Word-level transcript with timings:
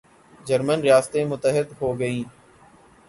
German 0.47 0.79
ریاستیں 0.81 1.25
متحد 1.25 1.67
ہوگئیں 1.81 2.23